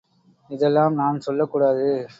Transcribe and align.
இதெல்லாம் 0.49 0.93
நான் 0.93 1.19
சொல்லக்கூடாது. 1.19 2.07